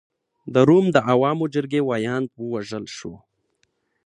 د 0.53 0.55
روم 0.67 0.85
د 0.95 0.97
عوامو 1.11 1.45
جرګې 1.53 1.81
ویاند 1.89 2.27
ووژل 2.41 2.85
شو. 2.97 3.13